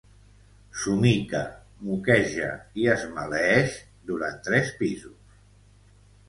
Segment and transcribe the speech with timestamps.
[0.83, 1.41] Somica,
[1.89, 2.47] moqueja
[2.85, 3.77] i es maleeix
[4.09, 5.37] durant tres pisos.